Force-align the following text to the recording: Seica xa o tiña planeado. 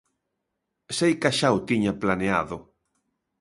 Seica 0.97 1.29
xa 1.39 1.49
o 1.57 1.59
tiña 1.69 1.97
planeado. 2.01 2.57